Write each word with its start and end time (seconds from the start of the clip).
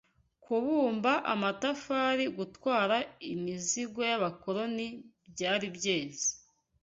kubumba 0.43 1.11
amatafari, 1.33 2.25
gutwara 2.37 2.97
imizigo 3.33 3.99
y’abakoloni 4.09 4.87
byari 5.33 5.67
byeze 5.77 6.29